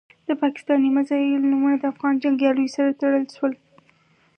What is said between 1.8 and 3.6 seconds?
له افغان جنګیالیو سره تړل شول.